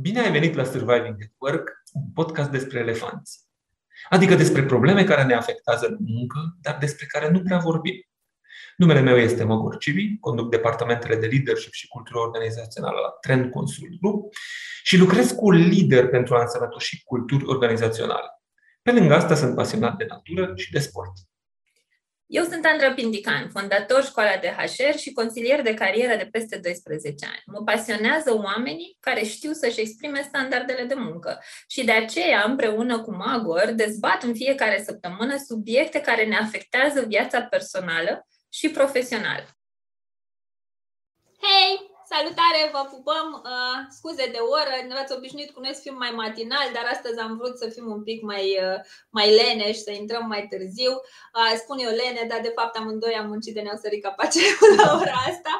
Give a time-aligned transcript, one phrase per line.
[0.00, 3.40] Bine ai venit la Surviving at Work, un podcast despre elefanți.
[4.08, 7.94] Adică despre probleme care ne afectează în muncă, dar despre care nu prea vorbim.
[8.76, 14.00] Numele meu este Măgor Civi, conduc departamentele de leadership și cultură organizațională la Trend Consult
[14.00, 14.34] Group
[14.82, 18.28] și lucrez cu lider pentru a însănătoși culturi organizaționale.
[18.82, 21.12] Pe lângă asta sunt pasionat de natură și de sport.
[22.30, 27.26] Eu sunt Andra Pindican, fondator școala de HR și consilier de carieră de peste 12
[27.26, 27.42] ani.
[27.46, 33.14] Mă pasionează oamenii care știu să-și exprime standardele de muncă și de aceea, împreună cu
[33.14, 39.46] Magor, dezbat în fiecare săptămână subiecte care ne afectează viața personală și profesională.
[41.40, 41.87] Hei!
[42.12, 43.26] Salutare, vă pupăm!
[43.44, 47.36] Uh, scuze de oră, ne-ați obișnuit cu noi să fim mai matinal, dar astăzi am
[47.40, 48.78] vrut să fim un pic mai, uh,
[49.16, 50.92] mai lene și să intrăm mai târziu.
[51.38, 55.18] Uh, spun eu lene, dar de fapt amândoi am muncit de neosărit capacerul la ora
[55.32, 55.54] asta.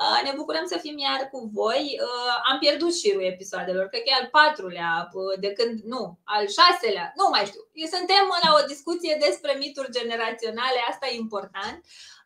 [0.00, 1.84] Uh, ne bucurăm să fim iar cu voi.
[2.06, 6.44] Uh, am pierdut șirul episoadelor, cred că e al patrulea, uh, de când, nu, al
[6.56, 7.62] șaselea, nu mai știu.
[7.96, 11.78] Suntem la o discuție despre mituri generaționale, asta e important.
[11.84, 12.19] Uh,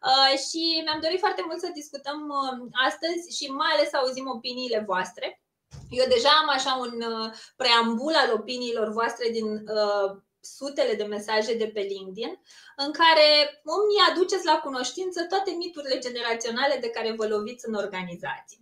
[0.46, 4.82] și mi-am dorit foarte mult să discutăm uh, astăzi și mai ales să auzim opiniile
[4.86, 5.42] voastre.
[5.90, 10.08] Eu deja am așa un uh, preambul al opiniilor voastre din uh,
[10.40, 12.40] sutele de mesaje de pe LinkedIn,
[12.76, 13.28] în care
[13.62, 18.60] îmi aduceți la cunoștință toate miturile generaționale de care vă loviți în organizații.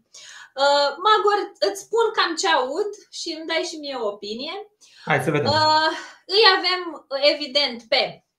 [0.54, 4.52] Uh, Magor, îți spun cam ce aud și îmi dai și mie o opinie.
[5.04, 5.50] Hai să vedem.
[5.50, 5.90] Uh,
[6.26, 8.31] îi avem, evident, pe Uh,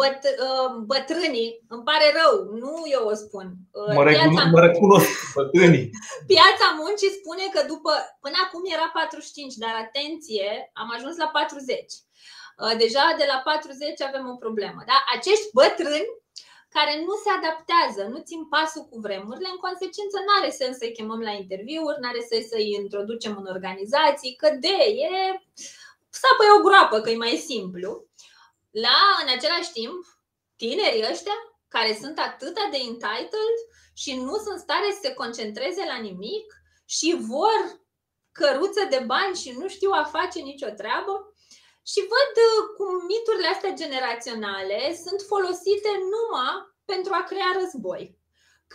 [0.00, 3.46] băt, uh, bătrânii, îmi pare rău, nu eu o spun.
[3.80, 5.90] Uh, mă, piața, mă recunosc, bătrânii.
[6.32, 7.92] Piața muncii spune că după,
[8.24, 10.48] până acum era 45, dar atenție,
[10.80, 11.92] am ajuns la 40.
[12.82, 14.80] Deja de la 40 avem o problemă.
[14.90, 14.98] Da?
[15.16, 16.10] Acești bătrâni
[16.76, 20.96] care nu se adaptează, nu țin pasul cu vremurile, în consecință nu are sens să-i
[20.98, 24.76] chemăm la interviuri, nu are sens să-i introducem în organizații, că de
[25.08, 25.14] e
[26.20, 27.90] sapă o groapă, că e mai simplu
[28.84, 29.98] la, în același timp,
[30.56, 33.58] tinerii ăștia care sunt atât de entitled
[34.02, 36.46] și nu sunt în stare să se concentreze la nimic
[36.96, 37.60] și vor
[38.32, 41.14] căruță de bani și nu știu a face nicio treabă.
[41.90, 48.02] Și văd uh, cum miturile astea generaționale sunt folosite numai pentru a crea război.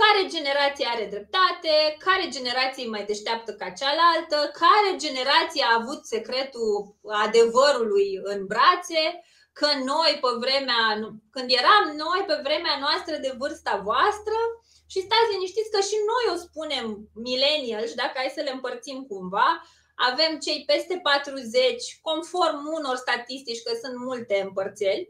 [0.01, 1.73] Care generație are dreptate,
[2.05, 6.95] care generație e mai deșteaptă ca cealaltă, care generație a avut secretul
[7.27, 9.03] adevărului în brațe,
[9.59, 10.83] că noi pe vremea,
[11.35, 14.37] când eram noi pe vremea noastră de vârsta voastră,
[14.91, 16.85] și stați liniștiți că și noi o spunem
[17.27, 19.49] millennials, dacă hai să le împărțim cumva,
[20.09, 25.09] avem cei peste 40, conform unor statistici, că sunt multe împărțeli,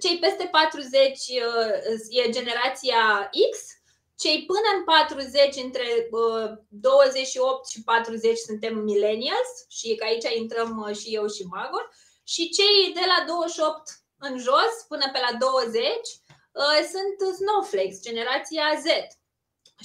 [0.00, 3.58] cei peste 40 uh, e generația X,
[4.18, 6.08] cei până în 40, între
[6.68, 11.90] 28 uh, și 40 suntem millennials și că aici intrăm uh, și eu și Magor
[12.32, 18.66] și cei de la 28 în jos până pe la 20 uh, sunt snowflakes, generația
[18.84, 18.86] Z.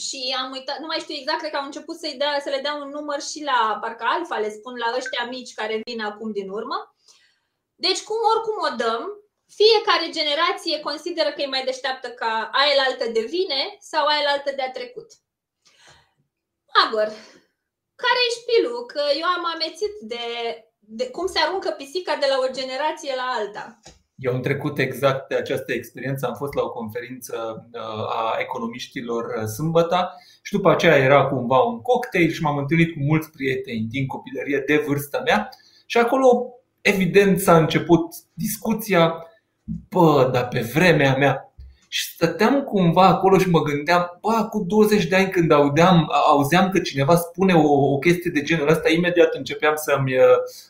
[0.06, 2.60] Și am uitat, nu mai știu exact, cred că au început să-i dea, să le
[2.62, 6.32] dea un număr și la parcă alfa, le spun la ăștia mici care vin acum
[6.32, 6.96] din urmă.
[7.76, 9.04] Deci, cum oricum o dăm,
[9.60, 14.52] fiecare generație consideră că e mai deșteaptă ca aia altă de vine sau aia altă
[14.56, 15.12] de a trecut.
[16.86, 17.08] Agor,
[17.96, 18.86] care e șpilul?
[18.86, 20.26] Că eu am amețit de
[20.94, 23.80] de cum se aruncă pisica de la o generație la alta.
[24.16, 26.26] Eu am trecut exact de această experiență.
[26.26, 27.36] Am fost la o conferință
[27.74, 30.10] uh, a economiștilor uh, sâmbătă
[30.42, 34.64] și după aceea era cumva un cocktail și m-am întâlnit cu mulți prieteni din copilărie
[34.66, 35.50] de vârsta mea
[35.86, 39.26] și acolo evident s-a început discuția
[39.90, 41.51] Bă, dar pe vremea mea
[41.94, 46.70] și stăteam cumva acolo și mă gândeam, bă, cu 20 de ani când audeam, auzeam
[46.70, 50.24] că cineva spune o, o chestie de genul ăsta, imediat începeam să-mi uh,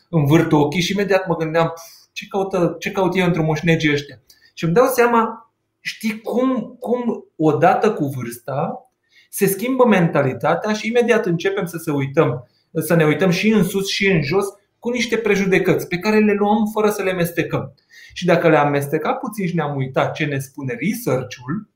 [0.08, 1.72] învârt ochii și imediat mă gândeam,
[2.12, 4.20] ce, caută, ce caut eu într-o moșnegii ăștia?
[4.54, 8.90] Și îmi dau seama, știi cum, cum odată cu vârsta
[9.30, 13.88] se schimbă mentalitatea și imediat începem să se uităm, să ne uităm și în sus
[13.88, 14.46] și în jos
[14.78, 17.74] cu niște prejudecăți pe care le luăm fără să le mestecăm.
[18.12, 21.68] Și dacă le-am amestecat puțin și ne-am uitat ce ne spune research-ul,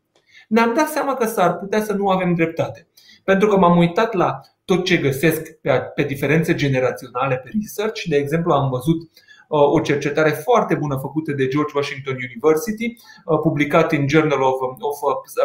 [0.49, 2.89] ne-am dat seama că s-ar putea să nu avem dreptate.
[3.25, 8.03] Pentru că m-am uitat la tot ce găsesc pe, pe diferențe generaționale pe research.
[8.03, 13.39] De exemplu, am văzut uh, o cercetare foarte bună făcută de George Washington University, uh,
[13.43, 14.99] publicat în Journal of, of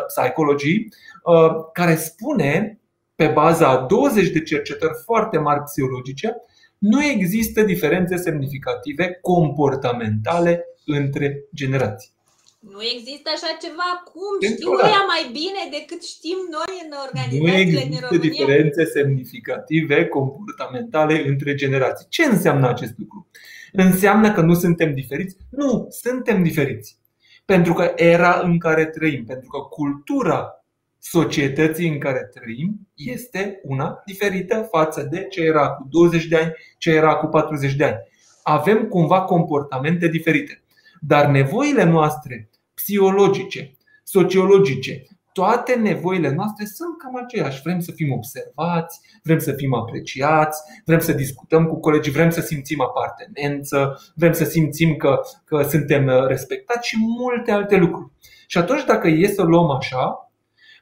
[0.08, 0.88] Psychology,
[1.24, 2.80] uh, care spune,
[3.16, 6.36] pe baza a 20 de cercetări foarte mari psihologice,
[6.78, 12.12] nu există diferențe semnificative comportamentale între generații.
[12.60, 13.90] Nu există așa ceva.
[14.12, 18.30] Cum știu ea mai bine decât știm noi în organizațiile Nu există din România?
[18.30, 22.06] diferențe semnificative comportamentale între generații.
[22.10, 23.28] Ce înseamnă acest lucru?
[23.72, 25.36] Înseamnă că nu suntem diferiți?
[25.50, 26.98] Nu, suntem diferiți.
[27.46, 30.66] Pentru că era în care trăim, pentru că cultura
[31.00, 36.54] societății în care trăim este una diferită față de ce era cu 20 de ani,
[36.78, 37.98] ce era cu 40 de ani.
[38.44, 40.61] Avem cumva comportamente diferite.
[41.03, 45.03] Dar nevoile noastre psihologice, sociologice,
[45.33, 47.62] toate nevoile noastre sunt cam aceleași.
[47.62, 52.42] Vrem să fim observați, vrem să fim apreciați, vrem să discutăm cu colegii, vrem să
[52.42, 58.12] simțim apartenență, vrem să simțim că, că suntem respectați și multe alte lucruri.
[58.47, 60.31] Și atunci, dacă e să luăm așa,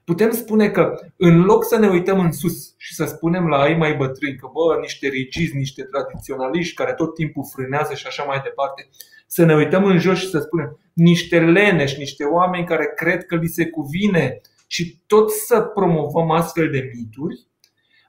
[0.04, 3.76] putem spune că în loc să ne uităm în sus și să spunem la ei
[3.76, 8.42] mai bătrâni că bă, niște rigizi, niște tradiționaliști care tot timpul frânează și așa mai
[8.44, 8.90] departe,
[9.32, 13.36] să ne uităm în jos și să spunem niște leneși, niște oameni care cred că
[13.36, 17.48] li se cuvine și tot să promovăm astfel de mituri,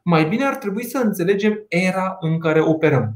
[0.04, 3.14] mai bine ar trebui să înțelegem era în care operăm.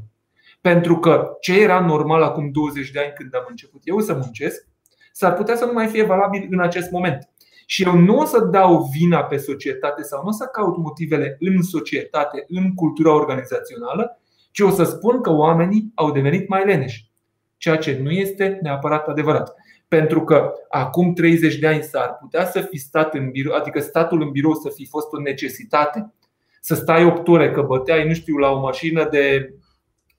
[0.61, 4.67] Pentru că ce era normal acum 20 de ani când am început eu să muncesc,
[5.11, 7.29] s-ar putea să nu mai fie valabil în acest moment.
[7.65, 11.37] Și eu nu o să dau vina pe societate sau nu o să caut motivele
[11.39, 17.13] în societate, în cultura organizațională, ci o să spun că oamenii au devenit mai leneși.
[17.65, 19.53] Ceea ce nu este neapărat adevărat.
[19.87, 24.21] Pentru că acum 30 de ani s-ar putea să fi stat în birou, adică statul
[24.21, 26.13] în birou să fi fost o necesitate,
[26.61, 29.53] să stai 8 ore că băteai, nu știu, la o mașină de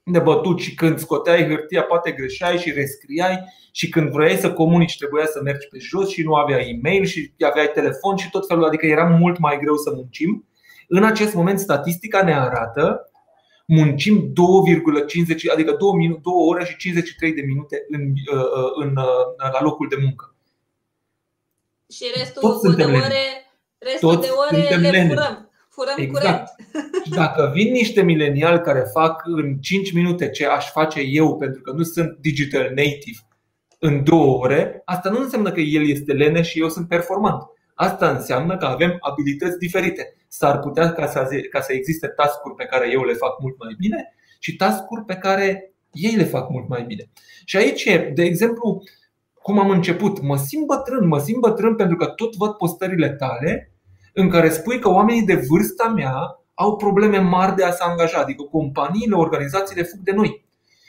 [0.02, 4.98] de bătut și când scoteai hârtia poate greșeai și rescriai și când vrei să comunici
[4.98, 8.64] trebuia să mergi pe jos și nu aveai e-mail și aveai telefon și tot felul,
[8.64, 10.46] adică era mult mai greu să muncim.
[10.88, 13.10] În acest moment statistica ne arată
[13.66, 18.00] muncim 2,50, adică 2, minute, 2 ore și 53 de minute în,
[18.32, 20.34] uh, uh, în, în, uh, la locul de muncă.
[21.92, 23.24] Și restul Toți de ore,
[23.78, 25.08] restul Toți de ore le lene.
[25.08, 25.50] furăm.
[25.68, 26.24] Furăm exact.
[26.24, 26.48] curent.
[27.04, 31.60] Și dacă vin niște mileniali care fac în 5 minute ce aș face eu pentru
[31.60, 33.18] că nu sunt digital native
[33.78, 37.42] în două ore, asta nu înseamnă că el este lene și eu sunt performant.
[37.78, 40.14] Asta înseamnă că avem abilități diferite.
[40.28, 43.74] S-ar putea ca să, ca să existe tascuri pe care eu le fac mult mai
[43.78, 47.10] bine și tascuri pe care ei le fac mult mai bine.
[47.44, 47.84] Și aici,
[48.14, 48.82] de exemplu,
[49.42, 53.72] cum am început, mă simt bătrân, mă simt bătrân pentru că tot văd postările tale
[54.12, 58.18] în care spui că oamenii de vârsta mea au probleme mari de a se angaja,
[58.18, 60.44] adică companiile, organizațiile fug de noi.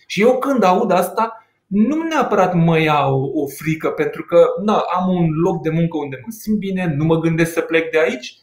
[0.06, 4.78] Și eu când aud asta, nu neapărat mă ia o, o frică, pentru că na,
[4.78, 8.00] am un loc de muncă unde mă simt bine, nu mă gândesc să plec de
[8.00, 8.38] aici,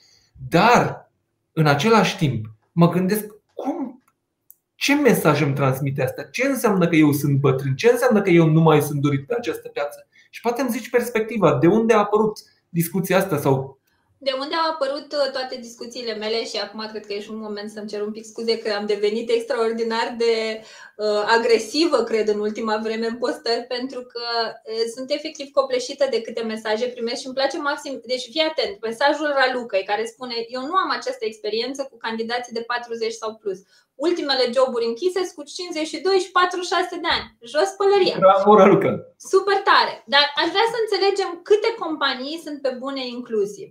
[0.48, 1.10] dar
[1.52, 4.02] în același timp mă gândesc cum,
[4.74, 6.22] ce mesaj îmi transmite asta?
[6.22, 7.74] Ce înseamnă că eu sunt bătrân?
[7.74, 10.06] Ce înseamnă că eu nu mai sunt dorit pe această piață?
[10.30, 12.38] Și poate îmi zici perspectiva, de unde a apărut
[12.68, 13.80] discuția asta sau
[14.24, 17.44] de unde au apărut uh, toate discuțiile mele și acum cred că e și un
[17.46, 20.34] moment să-mi cer un pic scuze că am devenit extraordinar de
[20.96, 26.20] uh, agresivă, cred, în ultima vreme în postări, pentru că uh, sunt efectiv copleșită de
[26.20, 28.00] câte mesaje primesc și îmi place maxim.
[28.12, 32.64] Deci fii atent, mesajul Ralucăi care spune eu nu am această experiență cu candidații de
[32.66, 33.58] 40 sau plus.
[33.94, 37.26] Ultimele joburi închise cu 52 și 46 de ani.
[37.52, 38.16] Jos pălăria.
[38.18, 38.90] Bravo, Raluca!
[39.32, 39.94] Super tare!
[40.06, 43.70] Dar aș vrea să înțelegem câte companii sunt pe bune inclusiv.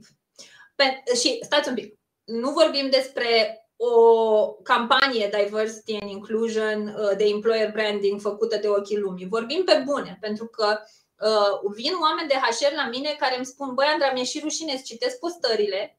[0.75, 7.23] Pe, și stați un pic, nu vorbim despre o campanie Diversity and Inclusion uh, de
[7.23, 9.27] employer branding făcută de ochii lumii.
[9.27, 10.79] Vorbim pe bune, pentru că
[11.19, 14.75] uh, vin oameni de HR la mine care îmi spun Băi, Andra, mi-e și rușine
[14.75, 15.97] să citesc postările,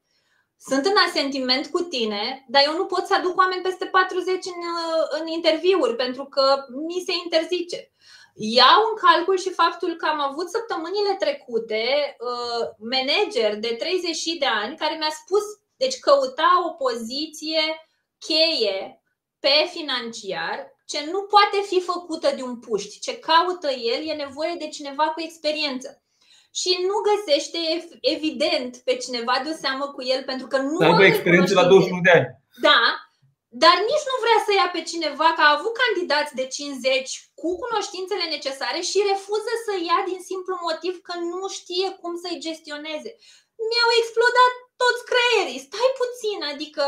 [0.59, 4.39] sunt în asentiment cu tine, dar eu nu pot să aduc oameni peste 40 în,
[4.41, 7.91] uh, în interviuri pentru că mi se interzice.
[8.37, 11.83] Iau în calcul și faptul că am avut săptămânile trecute
[12.19, 12.61] uh,
[12.93, 15.43] manager de 30 de ani care mi-a spus,
[15.77, 17.63] deci căuta o poziție
[18.19, 19.01] cheie
[19.39, 22.99] pe financiar ce nu poate fi făcută de un puști.
[22.99, 26.03] Ce caută el e nevoie de cineva cu experiență.
[26.53, 27.59] Și nu găsește
[28.01, 32.09] evident pe cineva de seamă cu el pentru că nu are experiență la 21 de
[32.09, 32.27] ani.
[32.61, 33.04] Da,
[33.63, 37.49] dar nici nu vrea să ia pe cineva, că a avut candidați de 50 cu
[37.63, 43.11] cunoștințele necesare și refuză să ia din simplu motiv că nu știe cum să-i gestioneze.
[43.69, 46.83] Mi-au explodat toți creierii, stai puțin, adică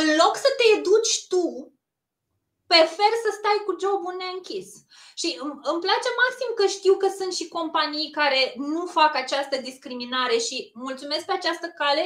[0.00, 1.46] în loc să te educi tu,
[2.72, 4.68] prefer să stai cu jobul neînchis.
[5.20, 5.28] Și
[5.70, 10.56] îmi place maxim că știu că sunt și companii care nu fac această discriminare și
[10.74, 12.04] mulțumesc pe această cale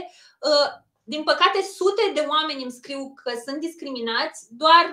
[0.48, 0.68] uh,
[1.12, 4.84] din păcate, sute de oameni îmi scriu că sunt discriminați, doar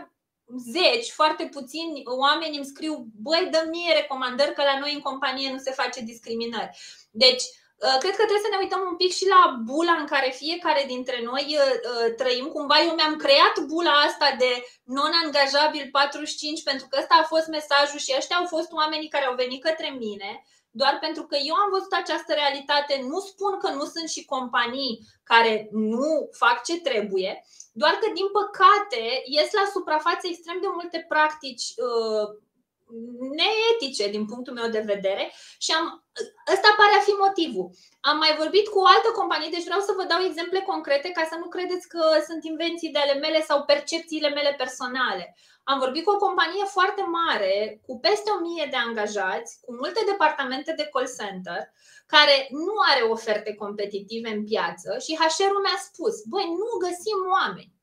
[0.77, 2.93] zeci, foarte puțini oameni îmi scriu,
[3.25, 6.69] băi, dă mie recomandări că la noi în companie nu se face discriminări.
[7.11, 7.43] Deci,
[7.85, 10.83] uh, Cred că trebuie să ne uităm un pic și la bula în care fiecare
[10.93, 12.45] dintre noi uh, uh, trăim.
[12.45, 14.51] Cumva eu mi-am creat bula asta de
[14.83, 19.35] non-angajabil 45 pentru că ăsta a fost mesajul și ăștia au fost oamenii care au
[19.43, 20.31] venit către mine
[20.81, 22.93] doar pentru că eu am văzut această realitate.
[23.11, 24.93] Nu spun că nu sunt și companii
[25.23, 27.31] care nu fac ce trebuie,
[27.81, 29.03] doar că, din păcate,
[29.35, 32.25] ies la suprafață extrem de multe practici uh,
[33.39, 35.85] neetice din punctul meu de vedere și am,
[36.53, 37.69] ăsta pare a fi motivul.
[38.01, 41.23] Am mai vorbit cu o altă companie, deci vreau să vă dau exemple concrete ca
[41.31, 45.35] să nu credeți că sunt invenții de ale mele sau percepțiile mele personale.
[45.63, 50.73] Am vorbit cu o companie foarte mare, cu peste 1000 de angajați, cu multe departamente
[50.77, 51.61] de call center,
[52.13, 57.76] care nu are oferte competitive în piață și HR-ul mi-a spus, băi, nu găsim oameni.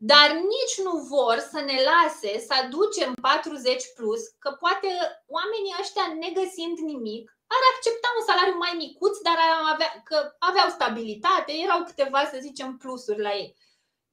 [0.00, 4.88] Dar nici nu vor să ne lase să aducem 40 plus, că poate
[5.36, 9.38] oamenii ăștia negăsind nimic, ar accepta un salariu mai micuț, dar
[9.72, 13.56] avea, că aveau stabilitate, erau câteva, să zicem, plusuri la ei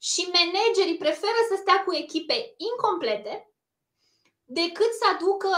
[0.09, 3.33] și managerii preferă să stea cu echipe incomplete
[4.43, 5.51] decât să aducă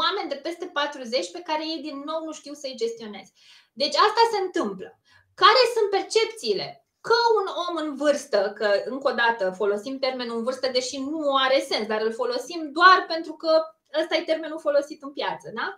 [0.00, 3.32] oameni de peste 40 pe care ei din nou nu știu să-i gestioneze.
[3.72, 5.00] Deci asta se întâmplă.
[5.34, 6.87] Care sunt percepțiile?
[7.08, 11.36] Că un om în vârstă, că încă o dată folosim termenul în vârstă, deși nu
[11.36, 13.62] are sens, dar îl folosim doar pentru că
[14.00, 15.76] ăsta e termenul folosit în piață, da?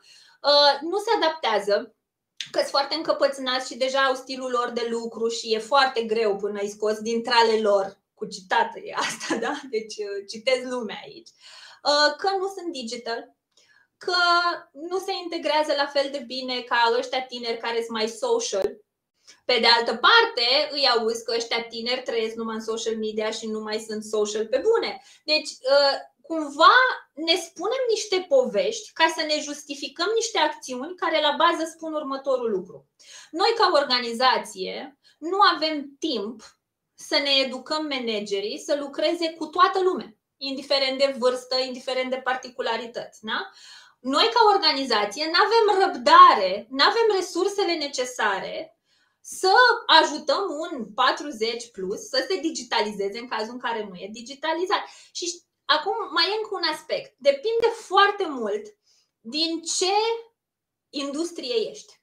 [0.50, 1.94] Uh, nu se adaptează,
[2.50, 6.36] că sunt foarte încăpățânați și deja au stilul lor de lucru și e foarte greu
[6.36, 9.60] până îi scoți din trale lor cu citat e asta, da?
[9.70, 11.28] Deci uh, citez lumea aici.
[11.84, 13.36] Uh, că nu sunt digital,
[13.96, 14.20] că
[14.72, 18.76] nu se integrează la fel de bine ca ăștia tineri care sunt mai social.
[19.44, 23.46] Pe de altă parte, îi auzi că ăștia tineri trăiesc numai în social media și
[23.46, 25.02] nu mai sunt social pe bune.
[25.24, 25.96] Deci, uh,
[26.30, 26.76] cumva
[27.14, 32.50] ne spunem niște povești ca să ne justificăm niște acțiuni care la bază spun următorul
[32.50, 32.88] lucru.
[33.30, 36.42] Noi, ca organizație, nu avem timp
[36.94, 43.18] să ne educăm managerii să lucreze cu toată lumea, indiferent de vârstă, indiferent de particularități.
[43.22, 43.50] Da?
[44.00, 48.79] Noi, ca organizație, nu avem răbdare, nu avem resursele necesare
[49.20, 49.52] să
[49.86, 54.82] ajutăm un 40 plus să se digitalizeze în cazul în care nu e digitalizat.
[55.12, 57.14] Și acum mai e încă un aspect.
[57.18, 58.66] Depinde foarte mult
[59.20, 59.94] din ce
[60.88, 62.00] industrie ești.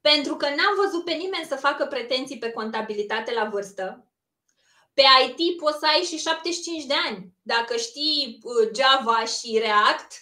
[0.00, 4.10] Pentru că n-am văzut pe nimeni să facă pretenții pe contabilitate la vârstă,
[4.94, 7.34] pe IT poți să ai și 75 de ani.
[7.42, 10.12] Dacă știi uh, Java și React,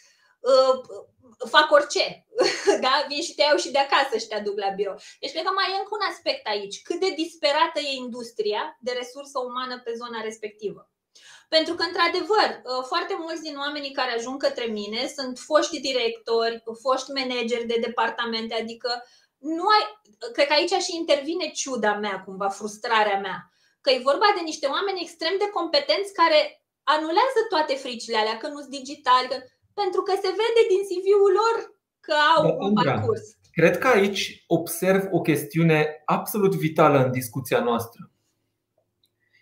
[0.40, 1.06] uh,
[1.48, 2.26] fac orice.
[2.84, 3.04] Da?
[3.08, 4.96] Vin și te iau și de acasă și te aduc la birou.
[5.20, 6.82] Deci cred că mai e încă un aspect aici.
[6.82, 10.90] Cât de disperată e industria de resursă umană pe zona respectivă.
[11.48, 16.62] Pentru că, într-adevăr, uh, foarte mulți din oamenii care ajung către mine sunt foști directori,
[16.82, 18.90] foști manageri de departamente, adică
[19.38, 19.84] nu ai.
[20.32, 23.52] Cred că aici și intervine ciuda mea, cumva, frustrarea mea
[23.88, 26.40] că e vorba de niște oameni extrem de competenți care
[26.82, 29.36] anulează toate fricile alea, că nu sunt digitali, că,
[29.82, 31.56] pentru că se vede din CV-ul lor
[32.00, 33.22] că au da, un parcurs.
[33.52, 38.10] Cred că aici observ o chestiune absolut vitală în discuția noastră.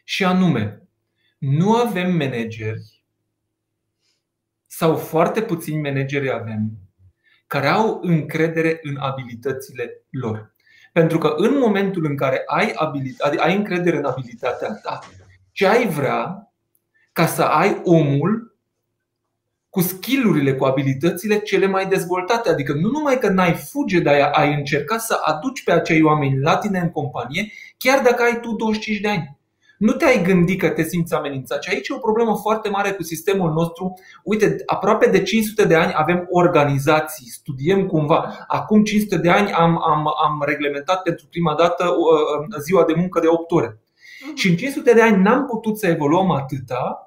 [0.05, 0.89] Și anume,
[1.39, 3.05] nu avem manageri
[4.67, 6.71] sau foarte puțini manageri avem
[7.47, 10.55] care au încredere în abilitățile lor.
[10.93, 14.99] Pentru că în momentul în care ai, abilitate, ai încredere în abilitatea ta
[15.53, 16.53] și ai vrea
[17.13, 18.56] ca să ai omul
[19.77, 22.49] cu skillurile, cu abilitățile cele mai dezvoltate.
[22.49, 26.57] Adică nu numai că n-ai fuge, dar ai încercat să aduci pe acei oameni la
[26.57, 29.39] tine în companie, chiar dacă ai tu 25 de ani
[29.79, 31.63] nu te-ai gândit că te simți amenințat.
[31.63, 33.95] Și aici e o problemă foarte mare cu sistemul nostru.
[34.23, 38.45] Uite, aproape de 500 de ani avem organizații, studiem cumva.
[38.47, 41.97] Acum 500 de ani am, am, am reglementat pentru prima dată uh,
[42.51, 43.69] uh, ziua de muncă de 8 ore.
[43.69, 44.35] Uh-huh.
[44.35, 47.06] Și în 500 de ani n-am putut să evoluăm atâta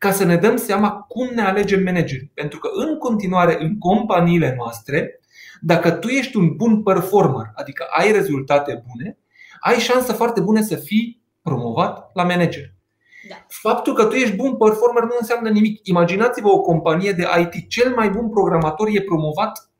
[0.00, 2.30] ca să ne dăm seama cum ne alegem manageri.
[2.34, 5.20] Pentru că în continuare în companiile noastre,
[5.60, 9.18] dacă tu ești un bun performer, adică ai rezultate bune,
[9.60, 12.74] ai șansă foarte bune să fii promovat la manager.
[13.28, 13.34] Da.
[13.48, 15.86] Faptul că tu ești bun performer nu înseamnă nimic.
[15.86, 19.70] Imaginați-vă o companie de IT, cel mai bun programator e promovat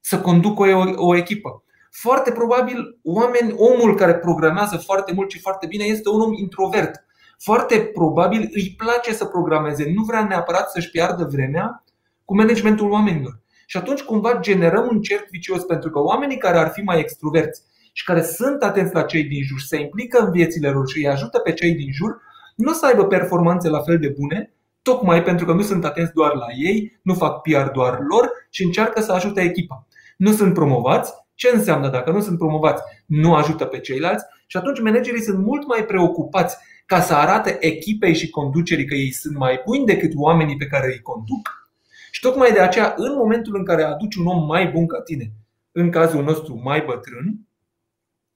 [0.00, 1.62] să conducă o, o echipă.
[1.90, 7.04] Foarte probabil oameni, omul care programează foarte mult și foarte bine este un om introvert.
[7.42, 11.84] Foarte probabil îi place să programeze, nu vrea neapărat să-și piardă vremea
[12.24, 13.40] cu managementul oamenilor.
[13.66, 17.62] Și atunci cumva generăm un cerc vicios pentru că oamenii care ar fi mai extroverți
[17.92, 21.08] și care sunt atenți la cei din jur, se implică în viețile lor și îi
[21.08, 22.20] ajută pe cei din jur,
[22.56, 26.12] nu o să aibă performanțe la fel de bune tocmai pentru că nu sunt atenți
[26.12, 29.86] doar la ei, nu fac PR doar lor și încearcă să ajute echipa.
[30.16, 31.12] Nu sunt promovați.
[31.34, 32.82] Ce înseamnă dacă nu sunt promovați?
[33.06, 36.56] Nu ajută pe ceilalți și atunci managerii sunt mult mai preocupați
[36.90, 40.86] ca să arate echipei și conducerii că ei sunt mai buni decât oamenii pe care
[40.86, 41.70] îi conduc.
[42.10, 45.32] Și tocmai de aceea, în momentul în care aduci un om mai bun ca tine,
[45.72, 47.46] în cazul nostru mai bătrân,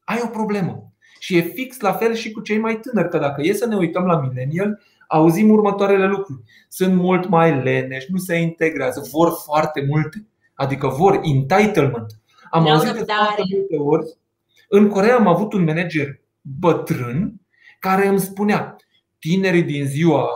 [0.04, 0.92] ai o problemă.
[1.18, 3.76] Și e fix la fel și cu cei mai tânări, că dacă e să ne
[3.76, 6.42] uităm la millennial, auzim următoarele lucruri.
[6.68, 10.26] Sunt mult mai leneși, nu se integrează, vor foarte multe.
[10.54, 12.18] Adică vor entitlement.
[12.50, 14.16] Am auzit de foarte multe ori.
[14.68, 17.38] În Corea am avut un manager bătrân
[17.85, 18.76] care îmi spunea
[19.19, 20.29] tinerii din ziua,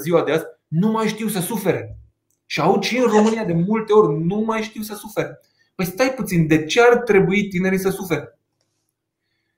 [0.00, 1.98] ziua de azi nu mai știu să sufere.
[2.46, 5.40] Și aud și în România de multe ori nu mai știu să sufere.
[5.74, 8.38] Păi stai puțin, de ce ar trebui tinerii să sufere?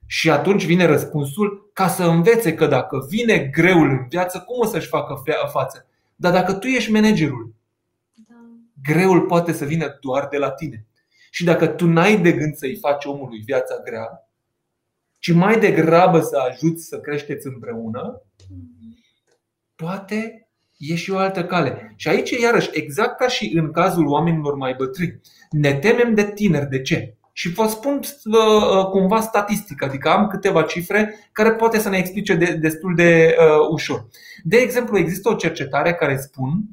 [0.05, 4.65] Și atunci vine răspunsul ca să învețe că dacă vine greul în viață, cum o
[4.65, 5.85] să-și facă față?
[6.15, 7.53] Dar dacă tu ești managerul,
[8.13, 8.35] da.
[8.83, 10.85] greul poate să vină doar de la tine.
[11.31, 14.28] Și dacă tu n-ai de gând să-i faci omului viața grea,
[15.19, 18.21] ci mai degrabă să ajuți să creșteți împreună,
[19.75, 21.93] poate e și o altă cale.
[21.95, 26.69] Și aici, iarăși, exact ca și în cazul oamenilor mai bătrâni, ne temem de tineri.
[26.69, 27.13] De ce?
[27.33, 32.35] Și vă spun uh, cumva statistic, adică am câteva cifre care poate să ne explice
[32.35, 34.07] de, destul de uh, ușor.
[34.43, 36.63] De exemplu, există o cercetare care spun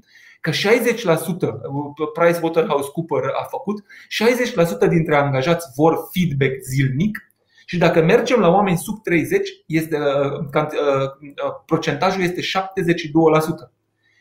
[0.41, 0.55] că 60%,
[2.15, 3.85] PricewaterhouseCoopers a făcut,
[4.87, 7.26] 60% dintre angajați vor feedback zilnic
[7.69, 11.11] și dacă mergem la oameni sub 30, este, uh, uh,
[11.67, 13.73] procentajul este 72%.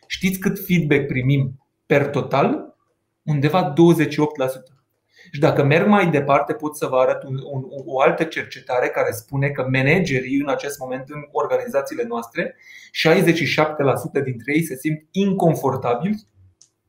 [0.07, 2.75] Știți cât feedback primim per total?
[3.23, 4.75] Undeva 28%.
[5.31, 9.11] Și dacă merg mai departe, pot să vă arăt un, un, o altă cercetare care
[9.11, 12.55] spune că managerii în acest moment în organizațiile noastre,
[14.19, 16.23] 67% dintre ei se simt inconfortabili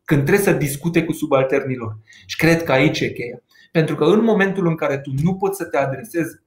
[0.05, 1.99] când trebuie să discute cu subalternilor.
[2.27, 3.43] Și cred că aici e cheia.
[3.73, 6.45] Pentru că în momentul în care tu nu poți să te adresezi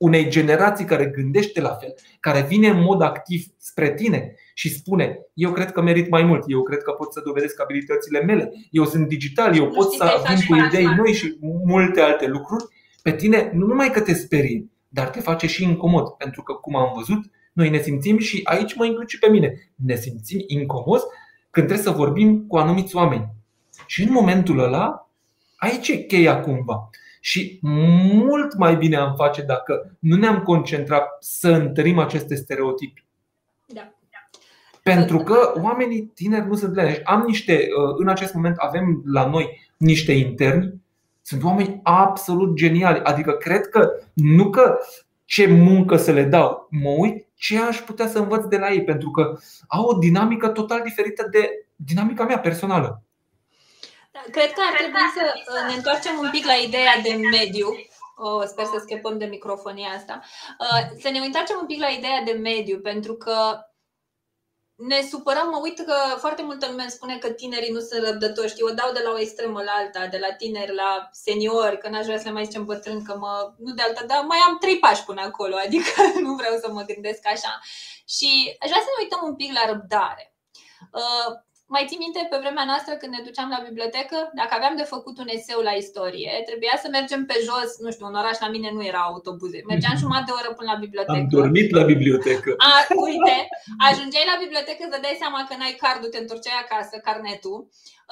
[0.00, 5.18] unei generații care gândește la fel, care vine în mod activ spre tine și spune
[5.34, 8.84] Eu cred că merit mai mult, eu cred că pot să dovedesc abilitățile mele, eu
[8.84, 12.64] sunt digital, eu nu pot să vin cu idei noi și multe alte lucruri,
[13.02, 16.08] pe tine nu numai că te sperie, dar te face și incomod.
[16.08, 19.72] Pentru că, cum am văzut, noi ne simțim și aici mă includ și pe mine.
[19.74, 21.04] Ne simțim incomozi
[21.50, 23.28] când trebuie să vorbim cu anumiți oameni.
[23.86, 25.10] Și în momentul ăla,
[25.56, 26.90] aici e cheia cumva.
[27.20, 27.58] Și
[28.12, 33.04] mult mai bine am face dacă nu ne-am concentrat să întărim aceste stereotipi.
[33.66, 33.92] Da.
[34.82, 37.04] Pentru că oamenii tineri nu sunt leneși.
[37.04, 40.80] Am niște, uh, în acest moment avem la noi niște interni,
[41.22, 43.00] sunt oameni absolut geniali.
[43.02, 44.78] Adică cred că nu că
[45.24, 48.84] ce muncă să le dau, mă uit ce aș putea să învăț de la ei,
[48.84, 53.02] pentru că au o dinamică total diferită de dinamica mea personală.
[54.10, 57.68] Cred că ar trebui să uh, ne întoarcem un pic la ideea de mediu.
[58.16, 60.22] Oh, sper să scăpăm de microfonia asta.
[60.60, 63.64] Uh, să ne întoarcem un pic la ideea de mediu, pentru că
[64.74, 68.48] ne supărăm, mă uit că foarte multă lume îmi spune că tinerii nu sunt răbdători.
[68.48, 71.88] Știi, o dau de la o extremă la alta, de la tineri la seniori, că
[71.88, 74.58] n-aș vrea să le mai zicem bătrân, că mă, nu de alta, dar mai am
[74.58, 77.60] trei pași până acolo, adică nu vreau să mă gândesc așa.
[78.08, 80.34] Și aș vrea să ne uităm un pic la răbdare.
[81.70, 84.18] Uh, mai ții minte pe vremea noastră când ne duceam la bibliotecă?
[84.40, 88.06] Dacă aveam de făcut un eseu la istorie, trebuia să mergem pe jos, nu știu,
[88.10, 89.58] un oraș la mine nu era autobuze.
[89.72, 90.02] Mergeam mhm.
[90.02, 91.20] jumătate de oră până la bibliotecă.
[91.24, 92.50] Am dormit la bibliotecă.
[92.68, 92.72] A,
[93.08, 93.36] uite,
[93.88, 97.58] ajungeai la bibliotecă, să dai seama că n-ai cardul, te întorceai acasă, carnetul.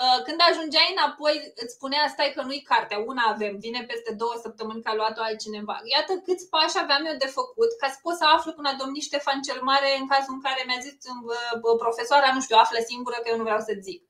[0.04, 4.34] Uh, când ajungeai înapoi, îți spunea stai că nu-i cartea, una avem, vine peste două
[4.44, 5.76] săptămâni că a luat-o altcineva.
[5.94, 9.02] Iată câți pași aveam eu de făcut ca să pot să aflu până a domnit
[9.08, 10.94] Ștefan cel Mare în cazul în care mi-a zis
[11.84, 14.00] profesoara, nu știu, află singură că eu nu vreau să zic.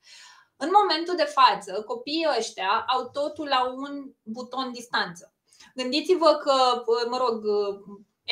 [0.63, 5.33] În momentul de față, copiii ăștia au totul la un buton distanță.
[5.79, 6.55] Gândiți-vă că,
[7.11, 7.37] mă rog,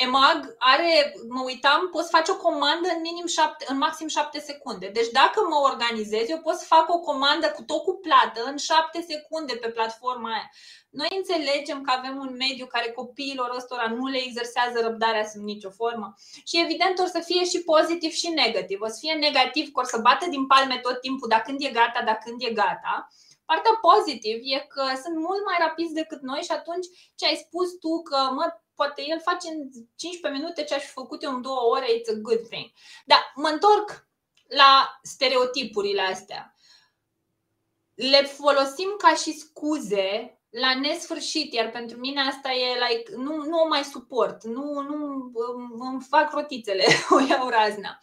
[0.04, 4.86] EMAG are, mă uitam, poți face o comandă în, minim șapte, în maxim 7 secunde.
[4.88, 8.56] Deci dacă mă organizez, eu pot să fac o comandă cu tot cu plată în
[8.56, 10.50] 7 secunde pe platforma aia.
[10.90, 15.70] Noi înțelegem că avem un mediu care copiilor ăstora nu le exersează răbdarea sub nicio
[15.70, 16.14] formă
[16.46, 18.80] și evident o să fie și pozitiv și negativ.
[18.80, 21.78] O să fie negativ că o să bată din palme tot timpul, dar când e
[21.80, 23.08] gata, dar când e gata.
[23.44, 26.86] Partea pozitiv e că sunt mult mai rapizi decât noi și atunci
[27.18, 28.46] ce ai spus tu că mă,
[28.80, 32.10] poate el face în 15 minute ce aș fi făcut eu în două ore, it's
[32.10, 32.66] a good thing.
[33.04, 34.08] Dar mă întorc
[34.48, 36.54] la stereotipurile astea.
[37.94, 43.58] Le folosim ca și scuze la nesfârșit, iar pentru mine asta e like, nu, nu
[43.62, 45.32] o mai suport, nu, nu
[45.78, 47.98] îmi fac rotițele, o iau razna.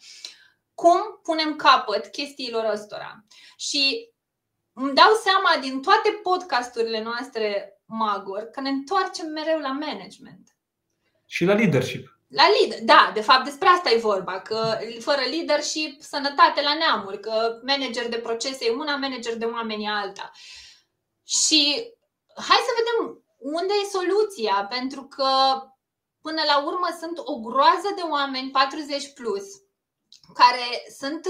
[0.74, 3.24] cum punem capăt chestiilor ăstora.
[3.56, 4.10] Și
[4.72, 10.55] îmi dau seama din toate podcasturile noastre Magor că ne întoarcem mereu la management.
[11.26, 12.16] Și la leadership.
[12.28, 17.20] La leader, da, de fapt despre asta e vorba, că fără leadership, sănătate la neamuri,
[17.20, 20.30] că manager de procese e una, manager de oameni e alta.
[21.26, 21.92] Și
[22.34, 25.28] hai să vedem unde e soluția, pentru că
[26.20, 29.44] până la urmă sunt o groază de oameni 40 plus
[30.34, 31.26] care sunt,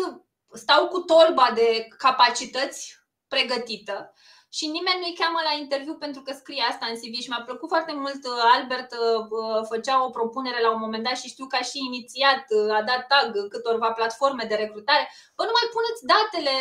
[0.53, 4.13] stau cu tolba de capacități pregătită
[4.57, 7.69] și nimeni nu-i cheamă la interviu pentru că scrie asta în CV și mi-a plăcut
[7.75, 8.23] foarte mult.
[8.29, 11.65] Uh, Albert uh, uh, făcea o propunere la un moment dat și știu că a
[11.71, 12.43] și inițiat,
[12.79, 15.05] a dat tag câtorva platforme de recrutare.
[15.37, 16.55] Bă, nu mai puneți datele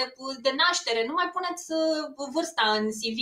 [0.46, 1.64] de naștere, nu mai puneți
[2.36, 3.20] vârsta în CV.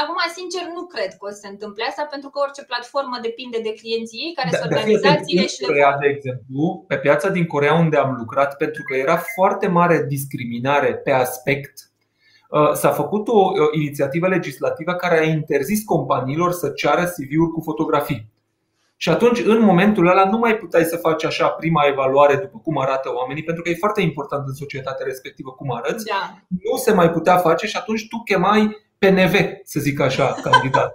[0.00, 3.58] Acum, sincer, nu cred că o să se întâmple asta, pentru că orice platformă depinde
[3.66, 7.46] de clienții ei, care da, sunt organizațiile și le Corea, de exemplu, pe piața din
[7.54, 11.95] Corea unde am lucrat, pentru că era foarte mare discriminare pe aspect Uh,
[12.74, 18.34] s-a făcut o inițiativă legislativă care a interzis companiilor să ceară CV-uri cu fotografii.
[18.96, 22.78] Și atunci, în momentul ăla, nu mai puteai să faci așa prima evaluare după cum
[22.78, 26.04] arată oamenii, pentru că e foarte important în societatea respectivă cum arăți.
[26.04, 26.38] Da.
[26.48, 30.94] Nu se mai putea face și atunci tu chemai PNV, să zic așa, candidat.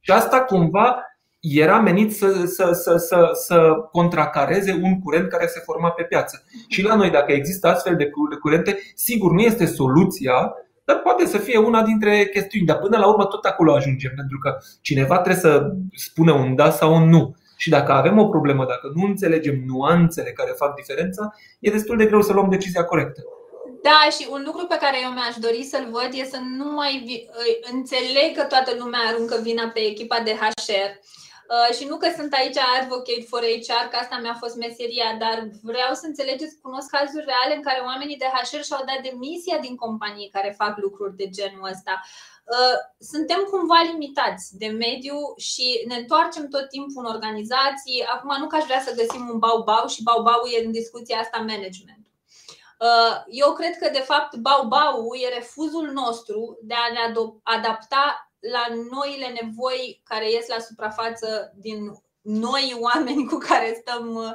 [0.00, 0.96] și asta cumva
[1.40, 6.44] era menit să, să, să, să, să contracareze un curent care se forma pe piață.
[6.68, 11.38] Și la noi, dacă există astfel de curente, sigur nu este soluția, dar poate să
[11.38, 12.66] fie una dintre chestiuni.
[12.66, 16.70] Dar până la urmă tot acolo ajungem, pentru că cineva trebuie să spună un da
[16.70, 17.36] sau un nu.
[17.56, 22.06] Și dacă avem o problemă, dacă nu înțelegem nuanțele care fac diferența, e destul de
[22.06, 23.22] greu să luăm decizia corectă.
[23.82, 26.92] Da, și un lucru pe care eu mi-aș dori să-l văd e să nu mai
[27.72, 31.21] înțeleg că toată lumea aruncă vina pe echipa de HR Uh,
[31.76, 35.94] și nu că sunt aici advocate for HR, că asta mi-a fost meseria, dar vreau
[35.94, 40.34] să înțelegeți, cunosc cazuri reale în care oamenii de HR și-au dat demisia din companii
[40.36, 41.94] care fac lucruri de genul ăsta.
[42.56, 48.04] Uh, suntem cumva limitați de mediu și ne întoarcem tot timpul în organizații.
[48.14, 51.38] Acum nu că aș vrea să găsim un bau-bau și bau-bau e în discuția asta
[51.38, 52.04] management.
[52.86, 58.66] Uh, eu cred că, de fapt, bau-bau e refuzul nostru de a ne adapta la
[58.90, 64.34] noile nevoi care ies la suprafață din noi oameni cu care stăm uh,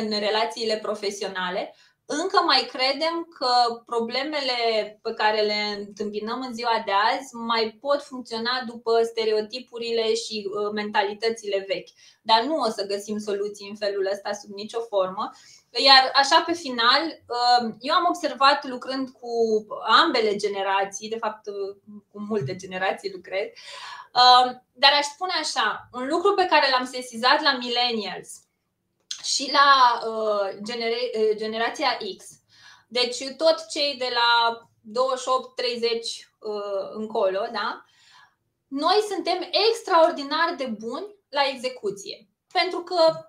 [0.00, 1.74] în relațiile profesionale.
[2.10, 8.02] Încă mai credem că problemele pe care le întâmpinăm în ziua de azi mai pot
[8.02, 11.88] funcționa după stereotipurile și uh, mentalitățile vechi.
[12.22, 15.30] Dar nu o să găsim soluții în felul ăsta sub nicio formă.
[15.70, 17.02] Iar așa pe final,
[17.60, 21.44] um, eu am observat lucrând cu ambele generații, de fapt
[22.10, 27.40] cu multe generații lucrez, um, dar aș spune așa, un lucru pe care l-am sesizat
[27.42, 28.28] la millennials
[29.22, 32.24] și la uh, genera- generația X,
[32.88, 37.84] deci tot cei de la 28-30 uh, încolo, da?
[38.68, 42.28] Noi suntem extraordinar de buni la execuție.
[42.52, 43.27] Pentru că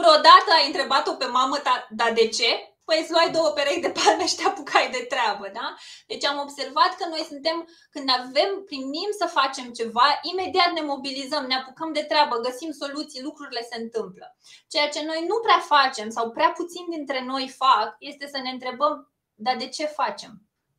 [0.00, 1.56] Vreodată ai întrebat-o pe mamă,
[1.90, 2.50] dar de ce?
[2.84, 5.74] Păi îți luai două perechi de palme și te apucai de treabă, da?
[6.06, 11.44] Deci am observat că noi suntem, când avem, primim să facem ceva, imediat ne mobilizăm,
[11.44, 14.36] ne apucăm de treabă, găsim soluții, lucrurile se întâmplă.
[14.68, 18.50] Ceea ce noi nu prea facem sau prea puțin dintre noi fac este să ne
[18.50, 20.32] întrebăm, dar de ce facem?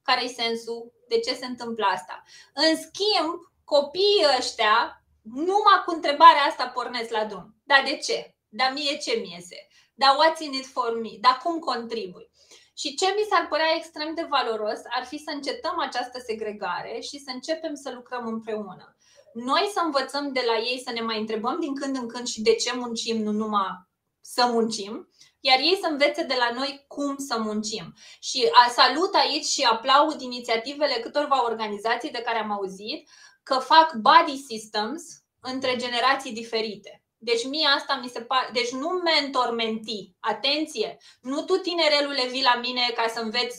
[0.04, 0.93] Care-i sensul?
[1.08, 2.23] De ce se întâmplă asta?
[2.54, 7.56] În schimb, copiii ăștia, numai cu întrebarea asta pornesc la drum.
[7.63, 8.34] Dar de ce?
[8.59, 9.67] Dar mie ce mi iese?
[9.93, 11.09] Dar what's in it for me?
[11.19, 12.29] Dar cum contribui?
[12.77, 17.19] Și ce mi s-ar părea extrem de valoros ar fi să încetăm această segregare și
[17.19, 18.97] să începem să lucrăm împreună.
[19.33, 22.41] Noi să învățăm de la ei să ne mai întrebăm din când în când și
[22.41, 23.87] de ce muncim, nu numai
[24.21, 27.93] să muncim, iar ei să învețe de la noi cum să muncim.
[28.19, 33.09] Și salut aici și aplaud inițiativele câtorva organizații de care am auzit
[33.43, 35.03] că fac body systems
[35.41, 37.04] între generații diferite.
[37.29, 42.49] Deci mie asta mi se pare, deci nu mentor menti, atenție, nu tu tinerelule vii
[42.51, 43.57] la mine ca să înveți,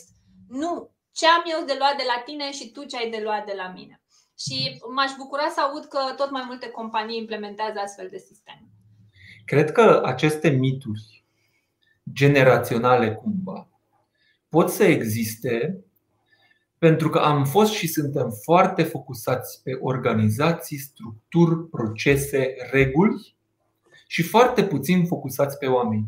[0.49, 0.71] nu,
[1.11, 3.53] ce am eu de luat de la tine și tu ce ai de luat de
[3.55, 4.01] la mine.
[4.43, 8.67] Și m-aș bucura să aud că tot mai multe companii implementează astfel de sisteme.
[9.45, 11.25] Cred că aceste mituri
[12.13, 13.67] generaționale cumva
[14.49, 15.83] pot să existe
[16.77, 23.36] pentru că am fost și suntem foarte focusați pe organizații, structuri, procese, reguli
[24.07, 26.07] și foarte puțin focusați pe oameni.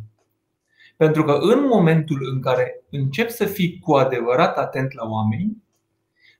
[0.97, 5.63] Pentru că în momentul în care începi să fii cu adevărat atent la oameni,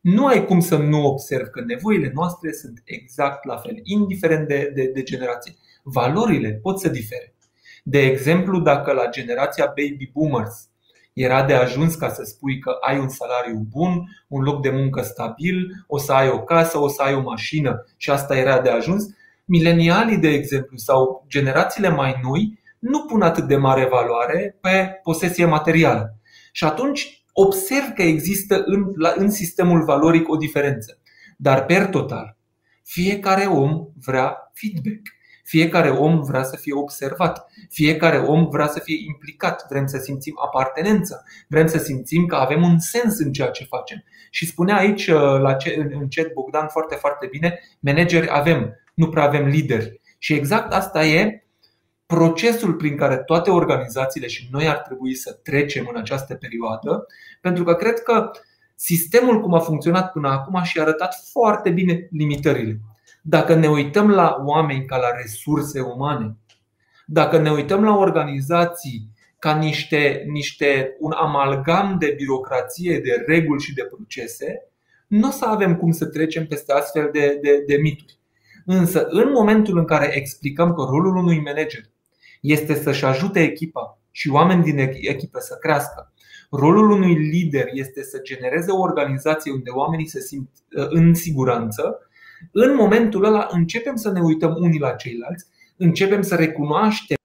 [0.02, 4.72] nu ai cum să nu observi că nevoile noastre sunt exact la fel, indiferent de,
[4.76, 5.56] de, de generație.
[5.84, 7.34] Valorile pot să difere.
[7.84, 10.70] De exemplu, dacă la generația baby boomers
[11.14, 15.02] Era de ajuns ca să spui că ai un salariu bun, un loc de muncă
[15.02, 18.70] stabil, o să ai o casă, o să ai o mașină și asta era de
[18.70, 19.06] ajuns.
[19.50, 25.46] Milenialii, de exemplu, sau generațiile mai noi nu pun atât de mare valoare pe posesie
[25.46, 26.18] materială.
[26.52, 28.84] Și atunci observ că există în,
[29.16, 30.98] în sistemul valoric o diferență.
[31.38, 32.38] Dar per total,
[32.84, 35.02] fiecare om vrea feedback.
[35.44, 40.34] Fiecare om vrea să fie observat, fiecare om vrea să fie implicat, vrem să simțim
[40.46, 44.04] apartenență, vrem să simțim că avem un sens în ceea ce facem.
[44.30, 49.24] Și spunea aici uh, la în chat Bogdan foarte, foarte bine, manageri avem, nu prea
[49.24, 50.02] avem lideri.
[50.18, 51.44] Și exact asta e
[52.06, 57.06] procesul prin care toate organizațiile și noi ar trebui să trecem în această perioadă,
[57.42, 58.32] pentru că cred că
[58.76, 62.80] sistemul cum a funcționat până acum și a arătat foarte bine limitările.
[63.22, 66.38] Dacă ne uităm la oameni ca la resurse umane,
[67.06, 69.10] dacă ne uităm la organizații
[69.40, 74.70] ca niște, niște un amalgam de birocrație, de reguli și de procese,
[75.08, 78.19] nu o să avem cum să trecem peste astfel de, de, de mituri.
[78.72, 81.82] Însă, în momentul în care explicăm că rolul unui manager
[82.42, 86.14] este să-și ajute echipa și oameni din echipă să crească,
[86.50, 92.10] rolul unui lider este să genereze o organizație unde oamenii se simt uh, în siguranță,
[92.52, 95.46] în momentul ăla începem să ne uităm unii la ceilalți,
[95.78, 97.18] începem să recunoaștem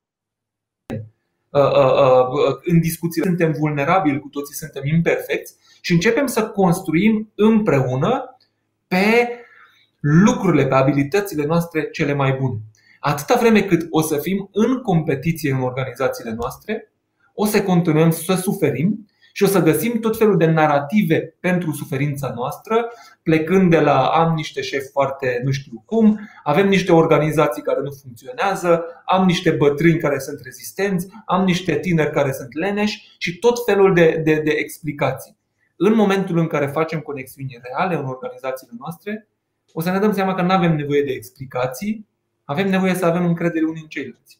[1.50, 8.36] uh, uh, în discuții suntem vulnerabili, cu toții suntem imperfecți și începem să construim împreună
[8.88, 9.28] pe
[10.06, 12.58] lucrurile, pe abilitățile noastre cele mai bune.
[13.00, 16.92] Atâta vreme cât o să fim în competiție în organizațiile noastre,
[17.34, 22.32] o să continuăm să suferim și o să găsim tot felul de narrative pentru suferința
[22.36, 27.80] noastră, plecând de la am niște șefi foarte nu știu cum, avem niște organizații care
[27.80, 33.38] nu funcționează, am niște bătrâni care sunt rezistenți, am niște tineri care sunt leneși și
[33.38, 35.36] tot felul de, de, de explicații.
[35.76, 39.28] În momentul în care facem conexiuni reale în organizațiile noastre,
[39.76, 42.06] o să ne dăm seama că nu avem nevoie de explicații,
[42.44, 44.38] avem nevoie să avem încredere unii în ceilalți.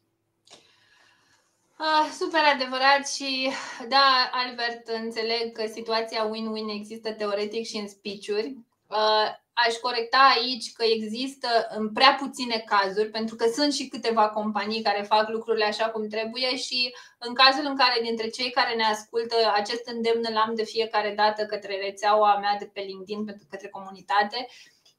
[1.76, 3.50] Ah, super adevărat și
[3.88, 8.56] da, Albert, înțeleg că situația win-win există teoretic și în speech-uri.
[8.86, 14.28] Uh, aș corecta aici că există în prea puține cazuri, pentru că sunt și câteva
[14.28, 18.74] companii care fac lucrurile așa cum trebuie și în cazul în care dintre cei care
[18.74, 23.46] ne ascultă acest îndemn l-am de fiecare dată către rețeaua mea de pe LinkedIn, pentru
[23.50, 24.46] către comunitate,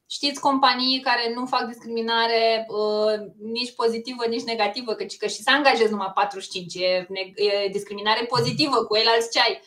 [0.08, 3.13] Știți companii care nu fac discriminare uh,
[3.58, 8.78] nici pozitivă, nici negativă, căci că și să angajezi numai 45, e, e discriminare pozitivă
[8.84, 9.62] cu el alți ceai.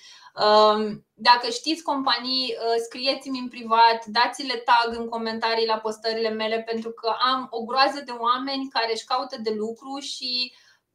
[0.44, 6.58] Uh, dacă știți companii, uh, scrieți-mi în privat, dați-le tag în comentarii la postările mele,
[6.70, 10.52] pentru că am o groază de oameni care își caută de lucru și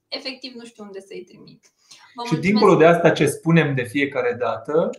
[0.08, 1.62] efectiv nu știu unde să-i trimit.
[2.16, 4.90] Vă și dincolo de asta ce spunem de fiecare dată,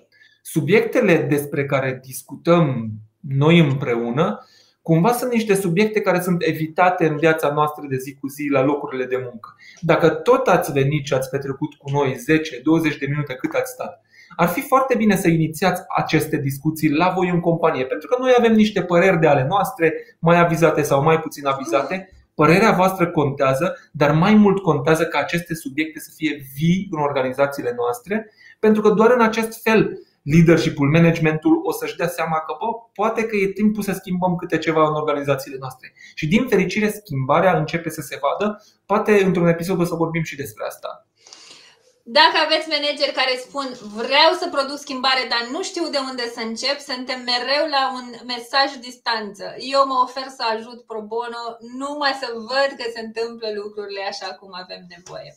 [0.42, 2.90] subiectele despre care discutăm
[3.28, 4.46] noi împreună,
[4.82, 8.62] cumva sunt niște subiecte care sunt evitate în viața noastră de zi cu zi la
[8.62, 9.56] locurile de muncă.
[9.80, 12.12] Dacă tot ați venit și ați petrecut cu noi
[12.94, 14.02] 10-20 de minute cât ați stat,
[14.36, 18.34] ar fi foarte bine să inițiați aceste discuții la voi în companie, pentru că noi
[18.38, 22.08] avem niște păreri de ale noastre, mai avizate sau mai puțin avizate.
[22.34, 27.72] Părerea voastră contează, dar mai mult contează ca aceste subiecte să fie vii în organizațiile
[27.76, 29.98] noastre, pentru că doar în acest fel
[30.32, 34.58] leadership-ul, managementul o să-și dea seama că bă, poate că e timpul să schimbăm câte
[34.58, 35.92] ceva în organizațiile noastre.
[36.14, 38.64] Și din fericire schimbarea începe să se vadă.
[38.86, 41.06] Poate într-un episod o să vorbim și despre asta.
[42.06, 43.68] Dacă aveți manageri care spun
[44.00, 48.06] vreau să produc schimbare, dar nu știu de unde să încep, suntem mereu la un
[48.32, 49.46] mesaj distanță.
[49.74, 51.42] Eu mă ofer să ajut pro bono
[51.82, 55.30] numai să văd că se întâmplă lucrurile așa cum avem nevoie.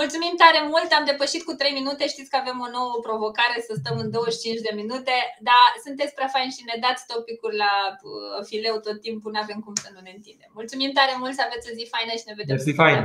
[0.00, 3.72] Mulțumim tare mult, am depășit cu 3 minute, știți că avem o nouă provocare să
[3.80, 5.16] stăm în 25 de minute,
[5.48, 9.58] dar sunteți prea faini și ne dați topicuri la uh, fileu tot timpul, nu avem
[9.66, 10.50] cum să nu ne întindem.
[10.58, 13.00] Mulțumim tare mult, să aveți o zi faină și ne vedem zi faină.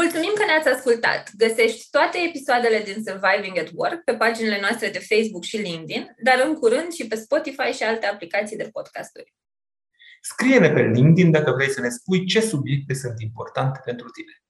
[0.00, 1.22] Mulțumim că ne-ați ascultat!
[1.42, 6.38] Găsești toate episoadele din Surviving at Work pe paginile noastre de Facebook și LinkedIn, dar
[6.46, 9.34] în curând și pe Spotify și alte aplicații de podcasturi.
[10.28, 14.45] Scrie-ne pe LinkedIn dacă vrei să ne spui ce subiecte sunt importante pentru tine.